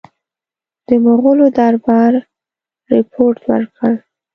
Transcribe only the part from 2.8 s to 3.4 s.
رپوټ